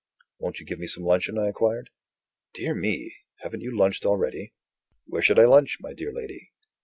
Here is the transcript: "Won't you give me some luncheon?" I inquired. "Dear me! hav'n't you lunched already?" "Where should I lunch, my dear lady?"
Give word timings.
"Won't 0.39 0.59
you 0.59 0.65
give 0.65 0.79
me 0.79 0.87
some 0.87 1.03
luncheon?" 1.03 1.37
I 1.37 1.45
inquired. 1.49 1.91
"Dear 2.55 2.73
me! 2.73 3.17
hav'n't 3.41 3.61
you 3.61 3.77
lunched 3.77 4.03
already?" 4.03 4.51
"Where 5.05 5.21
should 5.21 5.37
I 5.37 5.45
lunch, 5.45 5.77
my 5.79 5.93
dear 5.93 6.11
lady?" 6.11 6.49